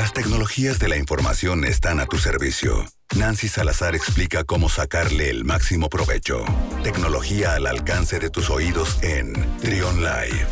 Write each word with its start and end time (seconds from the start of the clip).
Las 0.00 0.14
tecnologías 0.14 0.78
de 0.78 0.88
la 0.88 0.96
información 0.96 1.62
están 1.66 2.00
a 2.00 2.06
tu 2.06 2.16
servicio. 2.16 2.86
Nancy 3.18 3.48
Salazar 3.48 3.94
explica 3.94 4.44
cómo 4.44 4.70
sacarle 4.70 5.28
el 5.28 5.44
máximo 5.44 5.90
provecho. 5.90 6.42
Tecnología 6.82 7.52
al 7.52 7.66
alcance 7.66 8.18
de 8.18 8.30
tus 8.30 8.48
oídos 8.48 8.98
en 9.02 9.34
Trion 9.58 9.96
Live. 9.96 10.46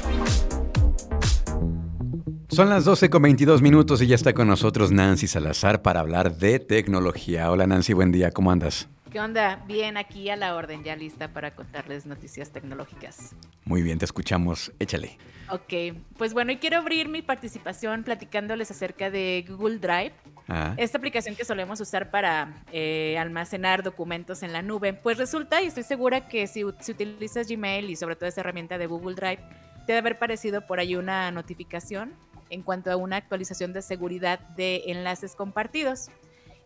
Son 2.51 2.69
las 2.69 2.85
12 2.85 3.09
con 3.09 3.23
22 3.23 3.63
minutos 3.63 4.03
y 4.03 4.07
ya 4.07 4.17
está 4.17 4.35
con 4.35 4.49
nosotros 4.49 4.93
Nancy 4.93 5.27
Salazar 5.27 5.81
para 5.81 6.01
hablar 6.01 6.37
de 6.37 6.59
tecnología. 6.59 7.51
Hola 7.51 7.67
Nancy, 7.67 7.95
buen 7.95 8.13
día, 8.13 8.33
¿cómo 8.33 8.51
andas? 8.53 8.91
¿Qué 9.11 9.21
onda? 9.21 9.65
Bien, 9.67 9.97
aquí 9.97 10.29
a 10.29 10.37
la 10.37 10.55
orden, 10.55 10.85
ya 10.85 10.95
lista 10.95 11.33
para 11.33 11.55
contarles 11.55 12.05
noticias 12.05 12.51
tecnológicas. 12.51 13.35
Muy 13.65 13.83
bien, 13.83 13.99
te 13.99 14.05
escuchamos, 14.05 14.71
échale. 14.79 15.17
Ok, 15.51 15.97
pues 16.19 16.35
bueno, 16.35 16.53
y 16.53 16.59
quiero 16.59 16.77
abrir 16.77 17.09
mi 17.09 17.23
participación 17.23 18.05
platicándoles 18.05 18.71
acerca 18.71 19.11
de 19.11 19.47
Google 19.49 19.79
Drive. 19.79 20.13
Ah. 20.47 20.75
Esta 20.77 20.99
aplicación 20.99 21.37
que 21.37 21.47
solemos 21.47 21.81
usar 21.81 22.11
para 22.11 22.63
eh, 22.71 23.17
almacenar 23.19 23.83
documentos 23.83 24.43
en 24.43 24.53
la 24.53 24.61
nube. 24.61 24.93
Pues 24.93 25.17
resulta, 25.17 25.63
y 25.63 25.67
estoy 25.69 25.85
segura 25.85 26.29
que 26.29 26.47
si, 26.47 26.65
si 26.81 26.93
utilizas 26.93 27.49
Gmail 27.49 27.89
y 27.89 27.97
sobre 27.97 28.15
todo 28.15 28.29
esta 28.29 28.43
herramienta 28.43 28.77
de 28.77 28.87
Google 28.87 29.15
Drive, 29.15 29.39
te 29.87 29.93
debe 29.93 29.99
haber 30.01 30.19
parecido 30.19 30.67
por 30.67 30.81
ahí 30.81 30.97
una 30.97 31.31
notificación 31.31 32.13
en 32.51 32.63
cuanto 32.63 32.91
a 32.91 32.97
una 32.97 33.17
actualización 33.17 33.73
de 33.73 33.81
seguridad 33.81 34.39
de 34.51 34.83
enlaces 34.87 35.35
compartidos. 35.35 36.11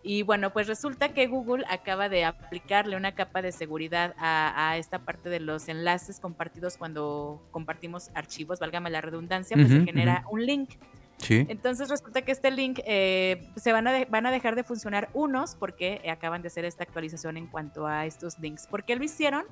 Y 0.05 0.23
bueno, 0.23 0.53
pues 0.53 0.67
resulta 0.67 1.15
que 1.15 1.29
Google 1.29 1.65
acaba 1.69 2.09
de 2.09 2.25
aplicarle 2.25 2.97
una 2.97 3.15
capa 3.15 3.41
de 3.41 3.53
seguridad 3.53 4.15
a, 4.19 4.77
esta 4.77 4.99
parte 4.99 5.29
de 5.29 5.39
los 5.39 5.69
enlaces 5.69 6.19
compartidos 6.19 6.77
cuando 6.77 7.41
compartimos 7.53 8.11
archivos, 8.15 8.59
válgame 8.59 8.91
la 8.91 9.01
redundancia, 9.01 9.57
pues 9.57 9.69
se 9.69 9.85
genera 9.85 10.25
un 10.31 10.45
link. 10.45 10.71
Sí. 11.19 11.47
Entonces 11.49 11.89
resulta 11.89 12.23
que 12.23 12.33
este 12.33 12.51
link 12.51 12.81
eh, 12.85 13.49
se 13.55 13.71
van 13.71 13.87
a, 13.87 14.05
van 14.07 14.27
a 14.27 14.33
dejar 14.33 14.57
de 14.57 14.65
funcionar 14.65 15.09
unos 15.15 15.55
porque 15.55 16.03
acaban 16.11 16.43
de 16.43 16.49
hacer 16.49 16.65
esta 16.65 16.83
actualización 16.83 17.37
en 17.37 17.47
cuanto 17.47 17.87
a 17.87 18.07
estos 18.07 18.41
links. 18.41 18.67
¿Por 18.67 18.85
qué 18.85 18.97
lo 18.97 19.05
hicieron? 19.05 19.45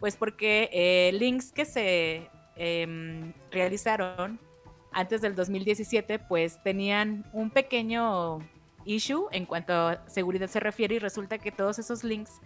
Pues 0.00 0.16
porque 0.16 0.68
eh, 0.70 1.12
links 1.14 1.50
que 1.50 1.64
se 1.64 2.28
em, 2.56 3.32
realizaron 3.50 4.38
antes 4.92 5.22
del 5.22 5.34
2017 5.34 6.18
pues 6.18 6.62
tenían 6.62 7.24
un 7.32 7.50
pequeño 7.50 8.40
issue 8.84 9.26
en 9.32 9.46
cuanto 9.46 9.72
a 9.72 10.02
seguridad 10.06 10.48
se 10.48 10.60
refiere 10.60 10.96
y 10.96 10.98
resulta 10.98 11.38
que 11.38 11.50
todos 11.52 11.78
esos 11.78 12.04
links 12.04 12.40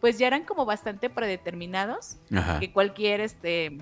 pues 0.00 0.18
ya 0.18 0.26
eran 0.26 0.44
como 0.44 0.66
bastante 0.66 1.08
predeterminados, 1.08 2.18
que 2.60 2.70
cualquier 2.72 3.20
este 3.20 3.78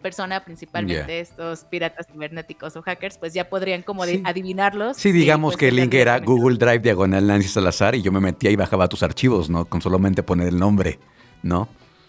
persona, 0.00 0.42
principalmente 0.42 1.20
estos 1.20 1.64
piratas 1.64 2.06
cibernéticos 2.10 2.74
o 2.76 2.82
hackers, 2.82 3.18
pues 3.18 3.34
ya 3.34 3.48
podrían 3.48 3.82
como 3.82 4.02
adivinarlos. 4.02 4.96
Sí, 4.96 5.12
digamos 5.12 5.52
pues, 5.52 5.58
que 5.58 5.68
el 5.68 5.76
link 5.76 5.92
era 5.92 6.18
Google 6.18 6.56
Drive 6.56 6.78
diagonal 6.78 7.26
Nancy 7.26 7.48
Salazar 7.48 7.94
y 7.94 8.00
yo 8.02 8.10
me 8.10 8.20
metía 8.20 8.50
y 8.50 8.56
bajaba 8.56 8.88
tus 8.88 9.02
archivos, 9.02 9.50
¿no? 9.50 9.66
Con 9.66 9.82
solamente 9.82 10.22
poner 10.22 10.48
el 10.48 10.58
nombre, 10.58 10.98
¿no? 11.42 11.68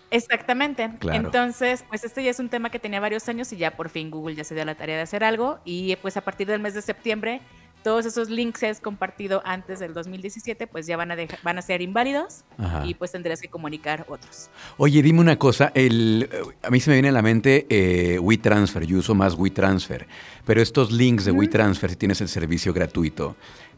Exactamente. 0.10 0.90
Entonces, 1.12 1.86
pues 1.88 2.04
este 2.04 2.24
ya 2.24 2.32
es 2.32 2.40
un 2.40 2.50
tema 2.50 2.70
que 2.70 2.80
tenía 2.80 3.00
varios 3.00 3.28
años 3.30 3.52
y 3.54 3.58
ya 3.58 3.72
por 3.72 3.90
fin 3.90 4.12
Google 4.12 4.36
ya 4.36 4.44
se 4.44 4.56
dio 4.56 4.66
la 4.66 4.76
tarea 4.76 4.98
de 4.98 5.02
hacer 5.04 5.24
algo 5.24 5.60
y 5.64 5.96
pues 5.98 6.18
a 6.18 6.22
partir 6.22 6.48
del 6.48 6.60
mes 6.60 6.74
de 6.74 6.82
septiembre 6.82 7.42
todos 7.84 8.06
esos 8.06 8.30
links 8.30 8.60
que 8.60 8.68
has 8.68 8.80
compartido 8.80 9.42
antes 9.46 9.80
del 9.80 9.94
2017, 9.94 10.68
pues 10.68 10.86
ya 10.88 10.98
van 10.98 11.12
a, 11.12 11.16
van 11.44 11.58
a 11.58 11.62
ser 11.62 11.82
inválidos 11.82 12.44
y 12.86 12.94
pues 12.94 13.12
tendrás 13.12 13.42
que 13.42 13.48
comunicar 13.48 14.06
otros. 14.08 14.50
Oye, 14.78 15.02
dime 15.02 15.20
una 15.20 15.38
cosa, 15.38 15.72
el, 15.74 16.30
a 16.62 16.70
mí 16.70 16.80
se 16.80 16.90
me 16.90 16.96
viene 16.96 17.10
a 17.10 17.12
la 17.12 17.22
mente 17.22 17.66
eh, 17.70 18.20
WeTransfer, 18.20 18.86
yo 18.86 19.00
uso 19.00 19.16
más 19.16 19.36
WeTransfer, 19.36 20.08
pero 20.46 20.62
estos 20.62 20.92
links 20.92 21.26
de 21.26 21.32
WeTransfer, 21.32 21.90
si 21.90 21.96
tienes 21.96 22.22
el 22.22 22.30
servicio 22.30 22.74
gratuito, 22.74 23.36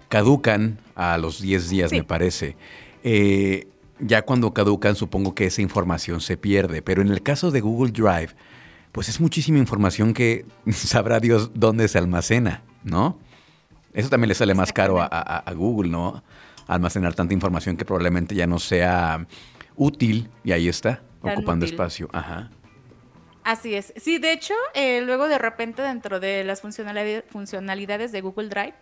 caducan 0.09 0.79
a 0.95 1.17
los 1.17 1.41
10 1.41 1.69
días, 1.69 1.91
me 1.91 2.03
parece. 2.03 2.55
Eh, 3.03 3.67
ya 3.99 4.23
cuando 4.23 4.53
caducan, 4.53 4.95
supongo 4.95 5.33
que 5.33 5.45
esa 5.45 5.61
información 5.61 6.21
se 6.21 6.37
pierde, 6.37 6.81
pero 6.81 7.01
en 7.01 7.09
el 7.09 7.21
caso 7.21 7.51
de 7.51 7.61
Google 7.61 7.91
Drive, 7.91 8.29
pues 8.91 9.09
es 9.09 9.19
muchísima 9.19 9.57
información 9.57 10.13
que 10.13 10.45
sabrá 10.71 11.19
Dios 11.19 11.51
dónde 11.55 11.87
se 11.87 11.97
almacena, 11.97 12.63
¿no? 12.83 13.17
Eso 13.93 14.09
también 14.09 14.29
le 14.29 14.35
sale 14.35 14.53
más 14.53 14.73
caro 14.73 14.99
a, 14.99 15.43
Google, 15.55 15.89
¿no? 15.89 16.23
Almacenar 16.67 17.13
tanta 17.13 17.33
información 17.33 17.77
que 17.77 17.85
probablemente 17.85 18.35
ya 18.35 18.47
no 18.47 18.59
sea 18.59 19.25
útil 19.75 20.29
y 20.43 20.51
ahí 20.51 20.67
está, 20.67 21.01
ocupando 21.21 21.65
espacio. 21.65 22.09
Ajá. 22.11 22.49
Así 23.43 23.75
es. 23.75 23.93
Sí, 23.97 24.19
de 24.19 24.31
hecho, 24.31 24.53
eh, 24.73 25.01
luego 25.01 25.27
de 25.27 25.37
repente 25.37 25.81
dentro 25.81 26.19
de 26.19 26.43
las 26.43 26.61
funcionalidades 26.61 28.11
de 28.11 28.21
Google 28.21 28.47
Drive, 28.47 28.75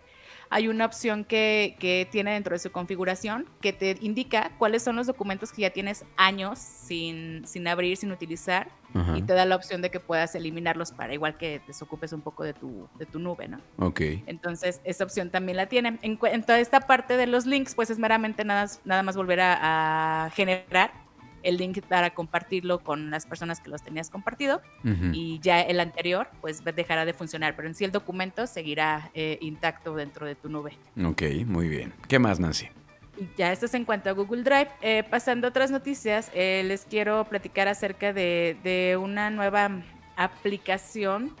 hay 0.52 0.68
una 0.68 0.84
opción 0.84 1.24
que, 1.24 1.76
que, 1.78 2.06
tiene 2.10 2.34
dentro 2.34 2.54
de 2.54 2.58
su 2.58 2.70
configuración 2.70 3.46
que 3.62 3.72
te 3.72 3.96
indica 4.02 4.52
cuáles 4.58 4.82
son 4.82 4.96
los 4.96 5.06
documentos 5.06 5.50
que 5.50 5.62
ya 5.62 5.70
tienes 5.70 6.04
años 6.18 6.58
sin, 6.58 7.46
sin 7.46 7.66
abrir, 7.66 7.96
sin 7.96 8.12
utilizar, 8.12 8.68
y 9.16 9.22
te 9.22 9.32
da 9.32 9.46
la 9.46 9.56
opción 9.56 9.80
de 9.80 9.90
que 9.90 9.98
puedas 9.98 10.34
eliminarlos 10.34 10.92
para 10.92 11.14
igual 11.14 11.38
que 11.38 11.62
desocupes 11.66 12.12
un 12.12 12.20
poco 12.20 12.44
de 12.44 12.52
tu, 12.52 12.86
de 12.98 13.06
tu 13.06 13.18
nube, 13.18 13.48
¿no? 13.48 13.58
Ok. 13.78 14.02
Entonces, 14.26 14.82
esa 14.84 15.04
opción 15.04 15.30
también 15.30 15.56
la 15.56 15.64
tiene. 15.64 15.98
En, 16.02 16.18
toda 16.18 16.60
esta 16.60 16.80
parte 16.80 17.16
de 17.16 17.26
los 17.26 17.46
links, 17.46 17.74
pues 17.74 17.88
es 17.88 17.98
meramente 17.98 18.44
nada, 18.44 18.66
nada 18.84 19.02
más 19.02 19.16
volver 19.16 19.40
a 19.40 20.30
generar 20.34 21.01
el 21.42 21.56
link 21.56 21.80
para 21.82 22.10
compartirlo 22.10 22.80
con 22.80 23.10
las 23.10 23.26
personas 23.26 23.60
que 23.60 23.70
los 23.70 23.82
tenías 23.82 24.10
compartido 24.10 24.60
y 25.12 25.38
ya 25.40 25.60
el 25.60 25.80
anterior 25.80 26.28
pues 26.40 26.62
dejará 26.64 27.04
de 27.04 27.12
funcionar, 27.12 27.54
pero 27.56 27.68
en 27.68 27.74
sí 27.74 27.84
el 27.84 27.92
documento 27.92 28.46
seguirá 28.46 29.10
eh, 29.14 29.38
intacto 29.40 29.94
dentro 29.94 30.26
de 30.26 30.34
tu 30.34 30.48
nube. 30.48 30.72
Ok, 31.04 31.22
muy 31.46 31.68
bien. 31.68 31.92
¿Qué 32.08 32.18
más, 32.18 32.40
Nancy? 32.40 32.68
Ya 33.36 33.52
esto 33.52 33.66
es 33.66 33.74
en 33.74 33.84
cuanto 33.84 34.10
a 34.10 34.12
Google 34.12 34.42
Drive. 34.42 34.68
Eh, 34.80 35.04
pasando 35.08 35.46
a 35.46 35.50
otras 35.50 35.70
noticias, 35.70 36.30
eh, 36.34 36.62
les 36.64 36.84
quiero 36.84 37.24
platicar 37.24 37.68
acerca 37.68 38.12
de, 38.12 38.56
de 38.64 38.96
una 38.96 39.30
nueva 39.30 39.70
aplicación 40.16 41.34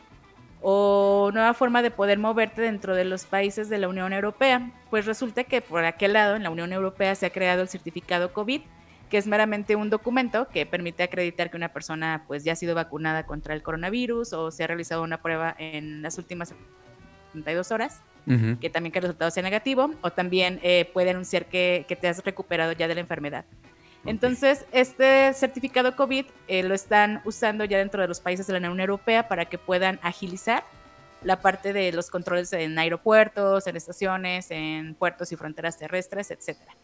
o 0.60 1.30
nueva 1.32 1.54
forma 1.54 1.82
de 1.82 1.90
poder 1.90 2.18
moverte 2.18 2.62
dentro 2.62 2.94
de 2.94 3.04
los 3.04 3.24
países 3.24 3.68
de 3.68 3.78
la 3.78 3.88
Unión 3.88 4.12
Europea. 4.12 4.70
Pues 4.90 5.06
resulta 5.06 5.44
que 5.44 5.60
por 5.60 5.84
aquel 5.84 6.12
lado, 6.12 6.36
en 6.36 6.44
la 6.44 6.50
Unión 6.50 6.72
Europea, 6.72 7.14
se 7.14 7.26
ha 7.26 7.30
creado 7.30 7.62
el 7.62 7.68
certificado 7.68 8.32
COVID, 8.32 8.62
que 9.12 9.18
es 9.18 9.26
meramente 9.26 9.76
un 9.76 9.90
documento 9.90 10.48
que 10.48 10.64
permite 10.64 11.02
acreditar 11.02 11.50
que 11.50 11.58
una 11.58 11.70
persona 11.70 12.24
pues 12.26 12.44
ya 12.44 12.54
ha 12.54 12.56
sido 12.56 12.74
vacunada 12.74 13.26
contra 13.26 13.52
el 13.52 13.62
coronavirus 13.62 14.32
o 14.32 14.50
se 14.50 14.64
ha 14.64 14.66
realizado 14.66 15.02
una 15.02 15.20
prueba 15.20 15.54
en 15.58 16.00
las 16.00 16.16
últimas 16.16 16.54
72 17.34 17.72
horas, 17.72 18.00
que 18.58 18.70
también 18.70 18.90
que 18.90 19.00
el 19.00 19.02
resultado 19.02 19.30
sea 19.30 19.42
negativo, 19.42 19.90
o 20.00 20.12
también 20.12 20.60
eh, 20.62 20.88
puede 20.94 21.10
anunciar 21.10 21.44
que, 21.44 21.84
te 22.00 22.08
has 22.08 22.24
recuperado 22.24 22.72
ya 22.72 22.88
de 22.88 22.94
la 22.94 23.02
enfermedad. 23.02 23.44
Entonces, 24.06 24.64
este 24.72 25.34
certificado 25.34 25.94
COVID 25.94 26.24
eh, 26.48 26.62
lo 26.62 26.72
están 26.72 27.20
usando 27.26 27.66
ya 27.66 27.76
dentro 27.76 28.00
de 28.00 28.08
los 28.08 28.20
países 28.20 28.46
de 28.46 28.54
la 28.54 28.60
Unión 28.60 28.80
Europea 28.80 29.28
para 29.28 29.44
que 29.44 29.58
puedan 29.58 30.00
agilizar 30.02 30.64
la 31.22 31.42
parte 31.42 31.74
de 31.74 31.92
los 31.92 32.08
controles 32.08 32.50
en 32.54 32.78
aeropuertos, 32.78 33.66
en 33.66 33.76
estaciones, 33.76 34.50
en 34.50 34.94
puertos 34.94 35.32
y 35.32 35.36
fronteras 35.36 35.76
terrestres, 35.76 36.30
etcétera. 36.30 36.74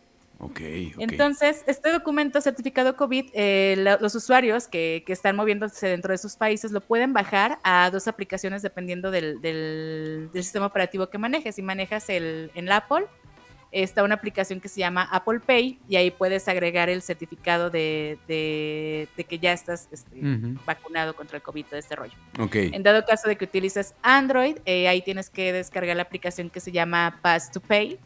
Okay, 0.40 0.92
Entonces, 0.98 1.64
este 1.66 1.90
documento 1.90 2.40
certificado 2.40 2.94
COVID, 2.96 3.30
eh, 3.32 3.96
los 4.00 4.14
usuarios 4.14 4.68
que, 4.68 5.02
están 5.08 5.34
moviéndose 5.34 5.88
dentro 5.88 6.12
de 6.12 6.18
sus 6.18 6.36
países 6.36 6.70
lo 6.70 6.80
pueden 6.80 7.12
bajar 7.12 7.58
a 7.64 7.90
dos 7.90 8.06
aplicaciones 8.06 8.62
dependiendo 8.62 9.10
del, 9.10 10.30
sistema 10.32 10.66
operativo 10.66 11.10
que 11.10 11.18
manejes. 11.18 11.56
Si 11.56 11.62
manejas 11.62 12.08
el, 12.08 12.52
en 12.54 12.70
Apple, 12.70 13.06
está 13.72 14.04
una 14.04 14.14
aplicación 14.14 14.60
que 14.60 14.68
se 14.68 14.78
llama 14.78 15.08
Apple 15.10 15.40
Pay 15.40 15.80
y 15.88 15.96
ahí 15.96 16.12
puedes 16.12 16.46
agregar 16.46 16.88
el 16.88 17.02
certificado 17.02 17.68
de, 17.68 18.18
que 18.28 19.38
ya 19.40 19.52
estás 19.52 19.88
este, 19.90 20.20
vacunado 20.64 21.16
contra 21.16 21.38
el 21.38 21.42
COVID, 21.42 21.66
de 21.66 21.78
este 21.78 21.96
rollo. 21.96 22.14
Okay. 22.38 22.70
En 22.72 22.84
dado 22.84 23.04
caso 23.04 23.28
de 23.28 23.36
que 23.36 23.44
utilices 23.44 23.94
Android, 24.02 24.58
eh, 24.66 24.86
ahí 24.86 25.02
tienes 25.02 25.30
que 25.30 25.52
descargar 25.52 25.96
la 25.96 26.02
aplicación 26.02 26.48
que 26.48 26.60
se 26.60 26.70
llama 26.70 27.18
Pass 27.22 27.50
to 27.50 27.60
Pay 27.60 27.98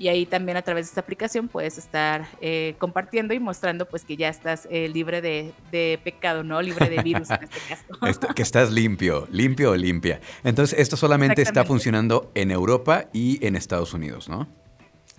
y 0.00 0.08
ahí 0.08 0.24
también 0.24 0.56
a 0.56 0.62
través 0.62 0.86
de 0.86 0.88
esta 0.88 1.02
aplicación 1.02 1.46
puedes 1.46 1.76
estar 1.76 2.26
eh, 2.40 2.74
compartiendo 2.78 3.34
y 3.34 3.38
mostrando 3.38 3.86
pues 3.86 4.02
que 4.02 4.16
ya 4.16 4.30
estás 4.30 4.66
eh, 4.70 4.88
libre 4.88 5.20
de, 5.20 6.00
pecado, 6.02 6.42
¿no? 6.42 6.62
Libre 6.62 6.88
de 6.88 7.02
virus 7.02 7.28
en 7.28 7.44
este 7.44 7.60
caso. 7.68 8.26
que 8.34 8.40
estás 8.40 8.72
limpio, 8.72 9.28
limpio 9.30 9.72
o 9.72 9.76
limpia. 9.76 10.22
Entonces, 10.42 10.78
esto 10.78 10.96
solamente 10.96 11.42
está 11.42 11.66
funcionando 11.66 12.32
en 12.34 12.50
Europa 12.50 13.10
y 13.12 13.44
en 13.46 13.56
Estados 13.56 13.92
Unidos, 13.92 14.30
¿no? 14.30 14.48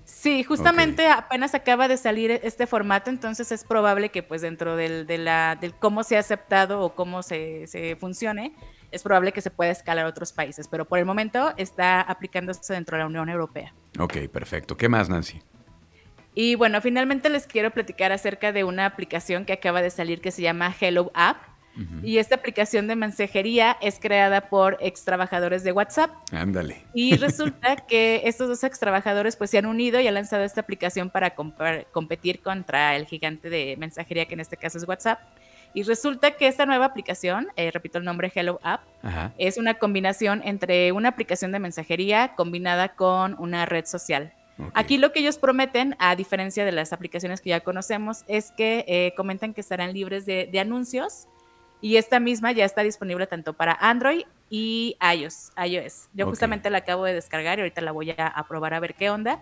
Sí, 0.04 0.44
justamente 0.44 1.08
apenas 1.08 1.54
acaba 1.54 1.88
de 1.88 1.98
salir 1.98 2.32
este 2.32 2.66
formato, 2.66 3.12
entonces 3.12 3.52
es 3.52 3.64
probable 3.64 4.10
que 4.10 4.24
pues 4.24 4.42
dentro 4.42 4.76
del, 4.76 5.06
de 5.06 5.20
la, 5.20 5.58
del 5.62 5.76
cómo 5.76 6.04
se 6.04 6.18
ha 6.18 6.20
aceptado 6.22 6.82
o 6.82 6.96
cómo 6.96 7.22
se, 7.22 7.68
se 7.68 7.96
funcione, 7.98 8.54
es 8.92 9.04
probable 9.04 9.32
que 9.32 9.42
se 9.42 9.50
pueda 9.50 9.72
escalar 9.72 10.06
a 10.06 10.10
otros 10.10 10.34
países, 10.34 10.68
pero 10.68 10.86
por 10.86 11.00
el 11.00 11.06
momento 11.06 11.54
está 11.58 12.02
aplicándose 12.02 12.74
dentro 12.74 12.98
de 12.98 13.04
la 13.04 13.08
Unión 13.08 13.30
Europea. 13.30 13.74
Ok, 14.00 14.28
perfecto. 14.32 14.78
¿Qué 14.78 14.90
más, 14.90 15.10
Nancy? 15.10 15.42
Y 16.34 16.56
bueno, 16.56 16.82
finalmente 16.82 17.30
les 17.30 17.46
quiero 17.46 17.72
platicar 17.72 18.12
acerca 18.12 18.52
de 18.52 18.64
una 18.64 18.86
aplicación 18.86 19.46
que 19.46 19.54
acaba 19.54 19.82
de 19.82 19.90
salir 19.90 20.22
que 20.22 20.32
se 20.32 20.42
llama 20.42 20.74
Hello 20.80 21.12
App. 21.14 21.52
Y 22.04 22.18
esta 22.18 22.36
aplicación 22.36 22.88
de 22.88 22.98
mensajería 22.98 23.78
es 23.82 23.98
creada 23.98 24.50
por 24.50 24.78
ex 24.82 25.06
trabajadores 25.06 25.64
de 25.64 25.72
WhatsApp. 25.72 26.12
Ándale. 26.32 26.84
Y 26.94 27.16
resulta 27.18 27.78
que 27.78 28.24
estos 28.26 28.50
dos 28.50 28.64
ex 28.66 28.78
trabajadores 28.78 29.38
pues 29.38 29.50
se 29.50 29.58
han 29.58 29.66
unido 29.66 30.00
y 30.02 30.08
han 30.08 30.14
lanzado 30.14 30.44
esta 30.44 30.62
aplicación 30.62 31.10
para 31.10 31.34
competir 31.34 32.42
contra 32.42 32.98
el 32.98 33.06
gigante 33.06 33.50
de 33.50 33.78
mensajería 33.80 34.26
que 34.26 34.34
en 34.34 34.42
este 34.42 34.58
caso 34.58 34.78
es 34.78 34.88
WhatsApp. 34.88 35.22
Y 35.74 35.84
resulta 35.84 36.32
que 36.32 36.48
esta 36.48 36.66
nueva 36.66 36.86
aplicación, 36.86 37.48
eh, 37.56 37.72
repito 37.72 37.98
el 37.98 38.04
nombre 38.04 38.32
Hello 38.34 38.60
App, 38.64 38.82
es 39.38 39.58
una 39.58 39.76
combinación 39.76 40.42
entre 40.44 40.92
una 40.92 41.10
aplicación 41.10 41.52
de 41.52 41.60
mensajería 41.60 42.36
combinada 42.36 42.90
con 42.90 43.36
una 43.40 43.66
red 43.66 43.86
social. 43.86 44.34
Aquí 44.74 44.98
lo 44.98 45.12
que 45.12 45.20
ellos 45.20 45.38
prometen, 45.38 45.96
a 46.00 46.16
diferencia 46.16 46.66
de 46.66 46.72
las 46.72 46.94
aplicaciones 46.94 47.42
que 47.42 47.50
ya 47.50 47.62
conocemos, 47.62 48.24
es 48.28 48.52
que 48.52 48.86
eh, 48.88 49.14
comentan 49.16 49.54
que 49.54 49.62
estarán 49.62 49.94
libres 49.94 50.26
de, 50.26 50.52
anuncios 50.60 51.28
y 51.82 51.96
esta 51.96 52.20
misma 52.20 52.52
ya 52.52 52.66
está 52.66 52.84
disponible 52.84 53.26
tanto 53.26 53.54
para 53.54 53.74
Android 53.74 54.26
y 54.50 54.98
iOS. 55.02 55.52
iOS. 55.58 56.10
Yo 56.14 56.28
justamente 56.28 56.70
la 56.70 56.80
acabo 56.80 57.06
de 57.06 57.14
descargar 57.14 57.58
y 57.58 57.62
ahorita 57.62 57.82
la 57.82 57.92
voy 57.92 58.12
a, 58.12 58.46
probar 58.48 58.74
a 58.74 58.80
ver 58.80 58.94
qué 58.94 59.10
onda. 59.10 59.42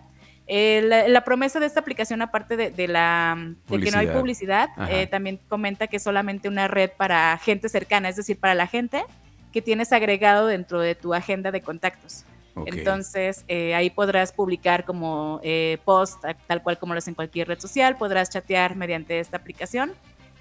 Eh, 0.52 1.06
la, 1.06 1.20
promesa 1.22 1.60
de 1.60 1.66
esta 1.66 1.78
aplicación, 1.78 2.22
aparte 2.22 2.56
de, 2.56 2.88
la, 2.88 3.54
que 3.68 3.90
no 3.92 3.98
hay 3.98 4.08
publicidad, 4.08 4.68
eh, 4.90 5.06
también 5.06 5.38
comenta 5.48 5.86
que 5.86 5.98
es 5.98 6.02
solamente 6.02 6.48
una 6.48 6.66
red 6.66 6.90
para 6.96 7.38
gente 7.38 7.68
cercana, 7.68 8.08
es 8.08 8.16
decir, 8.16 8.36
para 8.36 8.56
la 8.56 8.66
gente 8.66 9.04
que 9.52 9.62
tienes 9.62 9.92
agregado 9.92 10.48
dentro 10.48 10.80
de 10.80 10.96
tu 10.96 11.14
agenda 11.14 11.52
de 11.52 11.60
contactos. 11.60 12.24
Entonces, 12.66 13.44
eh, 13.46 13.76
ahí 13.76 13.90
podrás 13.90 14.32
publicar 14.32 14.84
como 14.84 15.40
post, 15.84 16.24
tal 16.48 16.64
cual 16.64 16.80
como 16.80 16.94
lo 16.94 16.98
haces 16.98 17.08
en 17.08 17.14
cualquier 17.14 17.46
red 17.46 17.60
social, 17.60 17.96
podrás 17.96 18.28
chatear 18.28 18.74
mediante 18.74 19.20
esta 19.20 19.36
aplicación. 19.36 19.92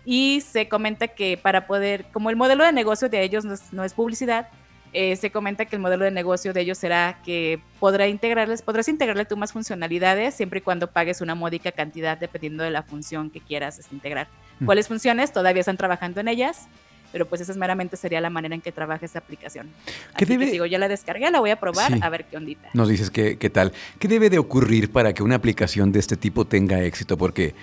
Y 0.06 0.41
se 0.41 0.67
comenta 0.67 1.09
que 1.09 1.38
para 1.38 1.67
poder, 1.67 2.06
como 2.11 2.31
el 2.31 2.35
modelo 2.35 2.63
de 2.63 2.71
negocio 2.71 3.09
de 3.09 3.21
ellos 3.21 3.45
no 3.71 3.83
es, 3.83 3.94
publicidad, 3.94 4.50
eh, 4.94 5.15
se 5.15 5.31
comenta 5.31 5.65
que 5.65 5.75
el 5.75 5.81
modelo 5.81 6.06
de 6.06 6.12
negocio 6.12 6.53
de 6.53 6.62
ellos 6.62 6.77
será 6.77 7.21
que 7.24 7.59
podrá 7.80 8.07
integrarles, 8.07 8.62
podrás 8.62 8.88
integrarle 8.88 9.25
tú 9.25 9.38
más 9.38 9.53
funcionalidades 9.53 10.36
siempre 10.36 10.59
y 10.59 10.62
cuando 10.62 10.91
pagues 10.91 11.21
una 11.21 11.36
módica 11.36 11.71
cantidad 11.71 12.18
dependiendo 12.18 12.63
de 12.63 12.71
la 12.71 12.83
función 12.83 13.30
que 13.30 13.41
quieras 13.41 13.80
este, 13.80 13.95
integrar. 13.95 14.27
Mm. 14.59 14.65
¿Cuáles 14.65 14.88
funciones? 14.88 15.31
Todavía 15.31 15.62
están 15.62 15.77
trabajando 15.77 16.21
en 16.21 16.27
ellas 16.27 16.68
pero 17.12 17.27
pues 17.27 17.41
esa 17.41 17.51
es 17.51 17.57
meramente 17.57 17.97
sería 17.97 18.21
la 18.21 18.30
manera 18.30 18.56
en 18.56 18.62
que 18.62 18.71
trabaja 18.71 19.06
esa 19.06 19.19
aplicación. 19.19 19.68
¿Qué 20.15 20.25
Así 20.25 20.25
debe... 20.25 20.45
que 20.45 20.51
digo, 20.51 20.65
ya 20.65 20.77
la 20.77 20.88
descargué, 20.88 21.30
la 21.31 21.39
voy 21.39 21.50
a 21.50 21.59
probar 21.59 21.97
a 22.01 22.09
ver 22.09 22.25
qué 22.25 22.38
ondita. 22.38 22.69
Nos 22.74 22.88
dices 22.88 23.09
qué, 23.09 23.38
qué 23.38 23.50
tal. 23.50 23.74
¿Qué 23.97 24.07
debe 24.07 24.30
de 24.30 24.38
ocurrir 24.38 24.92
para 24.92 25.13
que 25.13 25.24
una 25.24 25.35
aplicación 25.35 25.92
de 25.92 26.00
este 26.00 26.18
tipo 26.18 26.45
tenga 26.45 26.81
éxito? 26.83 27.18
Porque 27.18 27.56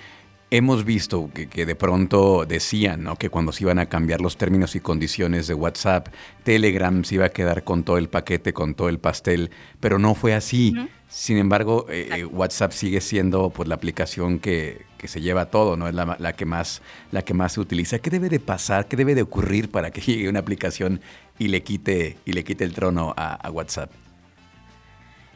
hemos 0.49 0.85
visto 0.85 1.29
que, 1.33 1.65
de 1.65 1.75
pronto 1.75 2.45
decían 2.45 3.03
¿no? 3.03 3.15
que 3.15 3.29
cuando 3.29 3.51
se 3.51 3.63
iban 3.63 3.79
a 3.79 3.87
cambiar 3.87 4.21
los 4.21 4.37
términos 4.37 4.75
y 4.75 4.79
condiciones 4.79 5.47
de 5.47 5.53
WhatsApp, 5.53 6.07
Telegram 6.43 7.03
se 7.03 7.15
iba 7.15 7.25
a 7.25 7.29
quedar 7.29 7.63
con 7.63 7.83
todo 7.83 7.97
el 7.97 8.09
paquete, 8.09 8.53
con 8.53 8.73
todo 8.73 8.89
el 8.89 8.99
pastel, 8.99 9.51
pero 9.79 9.99
no 9.99 10.15
fue 10.15 10.33
así. 10.33 10.73
Sin 11.09 11.37
embargo, 11.37 11.85
eh, 11.89 12.09
eh, 12.11 12.25
WhatsApp 12.25 12.71
sigue 12.71 12.99
siendo 13.01 13.49
pues, 13.49 13.69
la 13.69 13.75
aplicación 13.75 14.39
que, 14.39 14.85
se 15.03 15.21
lleva 15.21 15.45
todo, 15.45 15.77
¿no? 15.77 15.87
Es 15.87 15.93
la, 15.93 16.33
que 16.33 16.45
más, 16.45 16.81
la 17.11 17.21
que 17.21 17.33
más 17.33 17.53
se 17.53 17.61
utiliza. 17.61 17.99
¿Qué 17.99 18.09
debe 18.09 18.27
de 18.27 18.41
pasar? 18.41 18.87
¿Qué 18.87 18.97
debe 18.97 19.15
de 19.15 19.21
ocurrir 19.21 19.69
para 19.69 19.91
que 19.91 20.01
llegue 20.05 20.27
una 20.27 20.39
aplicación 20.39 20.99
y 21.39 21.47
le 21.47 21.63
quite, 21.63 22.17
y 22.25 22.33
le 22.33 22.43
quite 22.43 22.65
el 22.65 22.73
trono 22.73 23.13
a, 23.15 23.49
WhatsApp? 23.51 23.89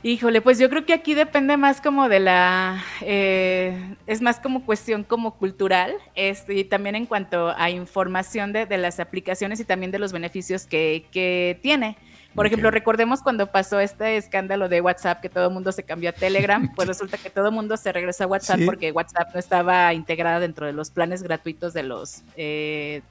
Híjole, 0.03 0.41
pues 0.41 0.57
yo 0.57 0.67
creo 0.69 0.83
que 0.83 0.93
aquí 0.93 1.13
depende 1.13 1.57
más 1.57 1.79
como 1.79 2.09
de 2.09 2.19
la, 2.19 2.83
eh, 3.01 3.95
es 4.07 4.19
más 4.21 4.39
como 4.39 4.65
cuestión 4.65 5.03
como 5.03 5.35
cultural, 5.35 5.93
este, 6.15 6.55
y 6.55 6.63
también 6.63 6.95
en 6.95 7.05
cuanto 7.05 7.53
a 7.55 7.69
información 7.69 8.51
de, 8.51 8.65
de 8.65 8.79
las 8.79 8.99
aplicaciones 8.99 9.59
y 9.59 9.63
también 9.63 9.91
de 9.91 9.99
los 9.99 10.11
beneficios 10.11 10.65
que, 10.65 11.05
que 11.11 11.59
tiene. 11.61 11.97
Por 12.33 12.47
ejemplo, 12.47 12.71
recordemos 12.71 13.21
cuando 13.21 13.51
pasó 13.51 13.79
este 13.79 14.17
escándalo 14.17 14.69
de 14.69 14.81
WhatsApp 14.81 15.21
que 15.21 15.29
todo 15.29 15.49
el 15.49 15.53
mundo 15.53 15.71
se 15.71 15.83
cambió 15.83 16.09
a 16.09 16.13
Telegram, 16.13 16.71
pues 16.75 16.87
resulta 16.87 17.17
que 17.19 17.29
todo 17.29 17.47
el 17.47 17.53
mundo 17.53 17.77
se 17.77 17.91
regresó 17.91 18.23
a 18.23 18.27
WhatsApp 18.27 18.61
porque 18.65 18.91
WhatsApp 18.91 19.29
no 19.33 19.39
estaba 19.39 19.93
integrada 19.93 20.39
dentro 20.39 20.65
de 20.65 20.73
los 20.73 20.89
planes 20.89 21.21
gratuitos 21.21 21.73
de 21.73 21.83
los 21.83 22.23
eh, 22.37 23.01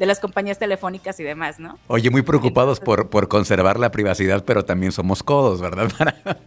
de 0.00 0.06
las 0.06 0.18
compañías 0.18 0.58
telefónicas 0.58 1.20
y 1.20 1.24
demás, 1.24 1.60
¿no? 1.60 1.78
Oye, 1.86 2.08
muy 2.08 2.22
preocupados 2.22 2.80
por, 2.80 3.10
por 3.10 3.28
conservar 3.28 3.78
la 3.78 3.90
privacidad, 3.90 4.46
pero 4.46 4.64
también 4.64 4.92
somos 4.92 5.22
codos, 5.22 5.60
¿verdad? 5.60 5.92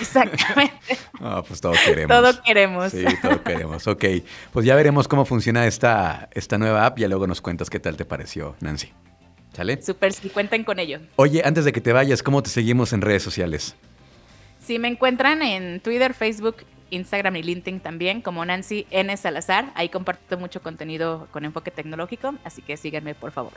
Exactamente. 0.00 0.74
Ah, 1.20 1.42
pues 1.46 1.60
todo 1.60 1.72
queremos. 1.84 2.16
Todo 2.16 2.42
queremos. 2.44 2.92
Sí, 2.92 3.04
todo 3.20 3.42
queremos. 3.42 3.88
Ok, 3.88 4.04
pues 4.52 4.64
ya 4.64 4.76
veremos 4.76 5.08
cómo 5.08 5.24
funciona 5.24 5.66
esta, 5.66 6.28
esta 6.32 6.58
nueva 6.58 6.86
app 6.86 6.96
y 7.00 7.08
luego 7.08 7.26
nos 7.26 7.40
cuentas 7.40 7.70
qué 7.70 7.80
tal 7.80 7.96
te 7.96 8.04
pareció, 8.04 8.54
Nancy. 8.60 8.92
¿Sale? 9.52 9.82
Súper, 9.82 10.12
si 10.12 10.28
cuenten 10.28 10.62
con 10.62 10.78
ello. 10.78 11.00
Oye, 11.16 11.42
antes 11.44 11.64
de 11.64 11.72
que 11.72 11.80
te 11.80 11.92
vayas, 11.92 12.22
¿cómo 12.22 12.40
te 12.44 12.50
seguimos 12.50 12.92
en 12.92 13.00
redes 13.00 13.24
sociales? 13.24 13.74
Sí, 14.64 14.78
me 14.78 14.86
encuentran 14.86 15.42
en 15.42 15.80
Twitter, 15.80 16.14
Facebook, 16.14 16.58
Instagram 16.90 17.36
y 17.36 17.42
LinkedIn 17.42 17.80
también, 17.80 18.20
como 18.20 18.44
Nancy 18.44 18.86
N. 18.90 19.16
Salazar. 19.16 19.72
Ahí 19.74 19.88
comparto 19.88 20.38
mucho 20.38 20.62
contenido 20.62 21.28
con 21.30 21.44
enfoque 21.44 21.70
tecnológico, 21.70 22.34
así 22.44 22.62
que 22.62 22.76
síganme, 22.76 23.14
por 23.14 23.32
favor. 23.32 23.52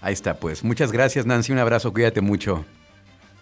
Ahí 0.00 0.12
está, 0.12 0.34
pues. 0.34 0.64
Muchas 0.64 0.92
gracias, 0.92 1.26
Nancy. 1.26 1.52
Un 1.52 1.58
abrazo, 1.58 1.92
cuídate 1.92 2.20
mucho. 2.20 2.64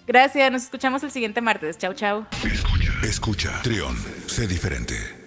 Gracias, 0.06 0.52
nos 0.52 0.64
escuchamos 0.64 1.02
el 1.02 1.10
siguiente 1.10 1.40
martes. 1.40 1.78
Chau, 1.78 1.94
chau. 1.94 2.26
Escucha, 2.44 2.92
escucha. 3.02 3.62
Trión, 3.62 3.96
sé 4.26 4.46
diferente. 4.46 5.23